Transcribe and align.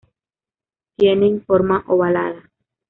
Tienen 0.97 1.41
forma 1.45 1.83
ovalada. 1.85 2.49